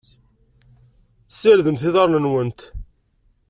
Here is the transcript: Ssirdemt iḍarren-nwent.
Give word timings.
Ssirdemt 1.31 1.83
iḍarren-nwent. 1.89 2.59